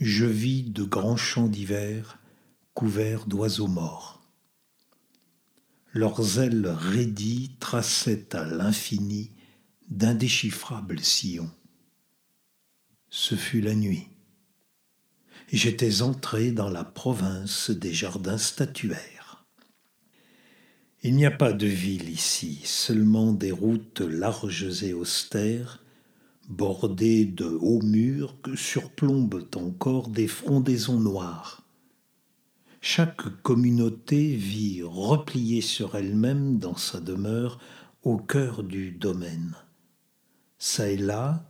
[0.00, 2.18] je vis de grands champs d'hiver
[2.74, 4.22] couverts d'oiseaux morts.
[5.92, 9.30] Leurs ailes raidies traçaient à l'infini
[9.88, 11.50] d'indéchiffrables sillons.
[13.10, 14.08] Ce fut la nuit.
[15.52, 19.44] J'étais entré dans la province des jardins statuaires.
[21.02, 25.82] Il n'y a pas de ville ici, seulement des routes larges et austères,
[26.48, 31.62] bordées de hauts murs que surplombent encore des frondaisons noires.
[32.80, 37.58] Chaque communauté vit repliée sur elle-même dans sa demeure
[38.02, 39.54] au cœur du domaine.
[40.58, 41.48] Ça et là,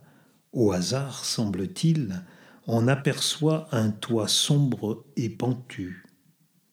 [0.51, 2.23] au hasard, semble-t-il,
[2.67, 6.05] on aperçoit un toit sombre et pentu.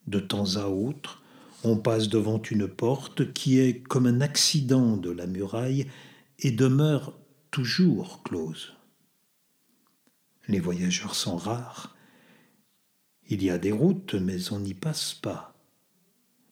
[0.07, 1.23] De temps à autre,
[1.63, 5.87] on passe devant une porte qui est comme un accident de la muraille
[6.39, 7.17] et demeure
[7.51, 8.73] toujours close.
[10.47, 11.95] Les voyageurs sont rares.
[13.27, 15.53] Il y a des routes, mais on n'y passe pas.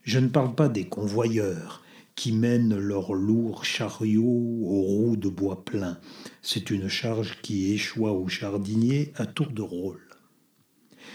[0.04, 1.84] Je ne parle pas des convoyeurs
[2.16, 6.00] qui mènent leurs lourds chariots aux roues de bois plein.
[6.42, 10.02] C'est une charge qui échoua aux jardiniers à tour de rôle.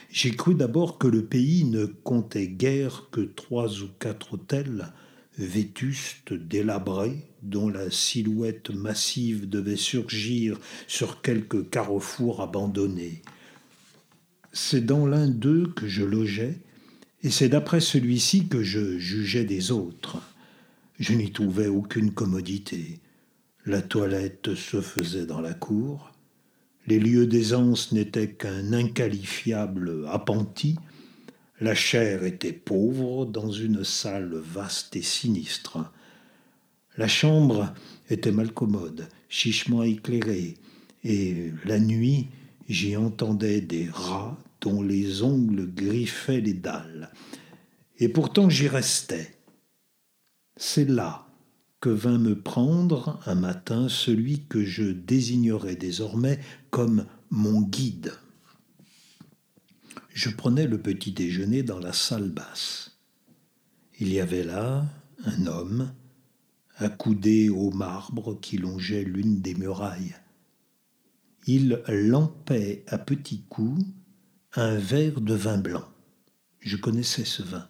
[0.08, 4.92] J'ai cru d'abord que le pays ne comptait guère que trois ou quatre hôtels
[5.38, 13.22] vétustes, délabrés, dont la silhouette massive devait surgir sur quelques carrefours abandonnés.
[14.52, 16.58] C'est dans l'un d'eux que je logeais,
[17.22, 20.18] et c'est d'après celui-ci que je jugeais des autres.
[20.98, 23.00] Je n'y trouvais aucune commodité.
[23.66, 26.12] La toilette se faisait dans la cour.
[26.86, 30.76] Les lieux d'aisance n'étaient qu'un inqualifiable appentis.
[31.64, 35.78] La chair était pauvre dans une salle vaste et sinistre.
[36.98, 37.72] La chambre
[38.10, 40.58] était mal commode, chichement éclairée,
[41.04, 42.28] et la nuit
[42.68, 47.10] j'y entendais des rats dont les ongles griffaient les dalles.
[47.98, 49.34] Et pourtant j'y restais.
[50.58, 51.26] C'est là
[51.80, 58.12] que vint me prendre un matin celui que je désignerai désormais comme mon guide.
[60.14, 62.96] Je prenais le petit déjeuner dans la salle basse.
[63.98, 64.86] Il y avait là
[65.24, 65.92] un homme,
[66.76, 70.14] accoudé au marbre qui longeait l'une des murailles.
[71.48, 73.84] Il lampait à petits coups
[74.54, 75.88] un verre de vin blanc.
[76.60, 77.68] Je connaissais ce vin.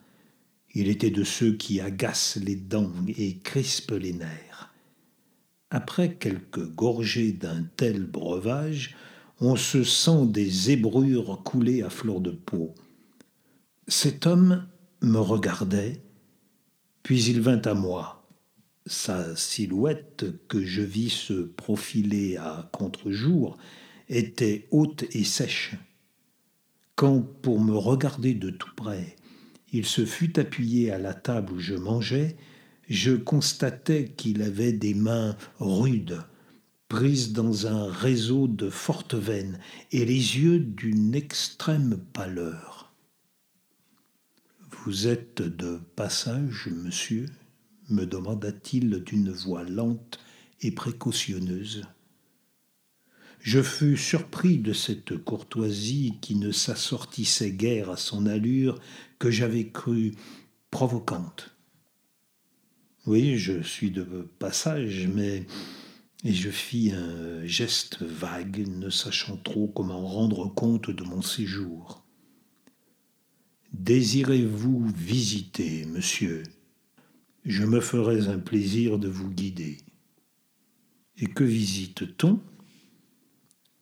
[0.74, 4.74] Il était de ceux qui agacent les dents et crispent les nerfs.
[5.70, 8.94] Après quelques gorgées d'un tel breuvage,
[9.40, 12.74] on se sent des ébrures couler à fleur de peau.
[13.88, 14.66] Cet homme
[15.02, 16.00] me regardait,
[17.02, 18.26] puis il vint à moi.
[18.86, 23.56] Sa silhouette, que je vis se profiler à contre-jour,
[24.08, 25.74] était haute et sèche.
[26.94, 29.16] Quand, pour me regarder de tout près,
[29.72, 32.36] il se fut appuyé à la table où je mangeais,
[32.88, 36.22] je constatais qu'il avait des mains rudes,
[37.32, 39.58] dans un réseau de fortes veines,
[39.90, 42.92] et les yeux d'une extrême pâleur.
[44.70, 47.26] Vous êtes de passage, monsieur
[47.90, 50.18] me demanda-t-il d'une voix lente
[50.62, 51.82] et précautionneuse.
[53.40, 58.78] Je fus surpris de cette courtoisie qui ne s'assortissait guère à son allure
[59.18, 60.14] que j'avais crue
[60.70, 61.54] provocante.
[63.06, 64.04] Oui, je suis de
[64.38, 65.46] passage, mais
[66.24, 72.02] et je fis un geste vague, ne sachant trop comment rendre compte de mon séjour.
[73.74, 76.42] Désirez-vous visiter, monsieur?
[77.44, 79.76] Je me ferais un plaisir de vous guider.
[81.18, 82.40] Et que visite-t-on?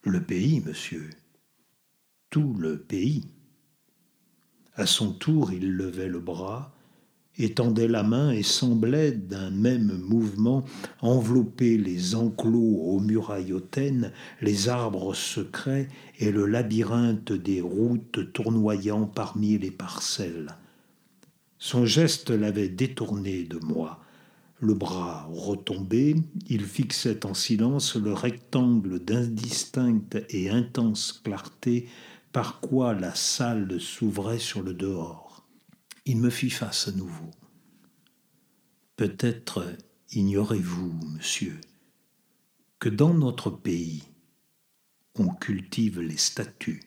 [0.02, 1.10] Le pays, monsieur.
[2.30, 3.22] Tout le pays.
[4.74, 6.74] À son tour, il levait le bras,
[7.38, 10.64] étendait la main et semblait d'un même mouvement
[11.00, 15.88] envelopper les enclos aux murailles hautaines, les arbres secrets
[16.18, 20.56] et le labyrinthe des routes tournoyant parmi les parcelles.
[21.58, 24.02] Son geste l'avait détourné de moi,
[24.62, 26.14] le bras retombé,
[26.48, 31.88] il fixait en silence le rectangle d'indistincte et intense clarté
[32.32, 35.31] par quoi la salle s'ouvrait sur le dehors.
[36.04, 37.30] Il me fit face à nouveau.
[38.96, 39.76] Peut-être
[40.10, 41.60] ignorez-vous, monsieur,
[42.78, 44.02] que dans notre pays,
[45.14, 46.82] on cultive les statues